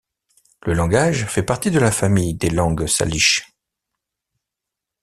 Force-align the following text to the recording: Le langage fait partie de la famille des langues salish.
Le 0.65 0.73
langage 0.73 1.27
fait 1.27 1.43
partie 1.43 1.69
de 1.69 1.77
la 1.77 1.91
famille 1.91 2.33
des 2.33 2.49
langues 2.49 2.87
salish. 2.87 3.53